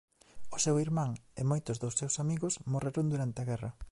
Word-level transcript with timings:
O 0.55 0.57
seu 0.65 0.75
irmán 0.85 1.11
e 1.39 1.41
moitos 1.51 1.77
dos 1.83 1.97
seus 1.99 2.15
amigos 2.23 2.53
morreron 2.71 3.05
durante 3.13 3.39
a 3.39 3.47
guerra. 3.51 3.71